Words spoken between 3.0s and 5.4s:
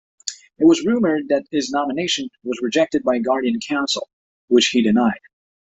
by Guardian Council, which he denied.